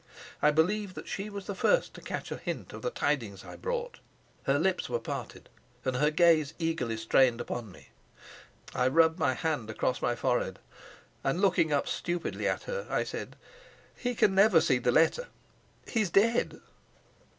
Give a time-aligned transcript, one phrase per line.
[0.41, 3.55] I believe that she was the first to catch a hint of the tidings I
[3.55, 3.99] brought.
[4.45, 5.47] Her lips were parted,
[5.85, 7.89] and her gaze eagerly strained upon me.
[8.73, 10.57] I rubbed my hand across my forehead,
[11.23, 13.35] and, looking up stupidly at her, I said:
[13.95, 15.27] "He never can see the letter.
[15.87, 16.59] He's dead."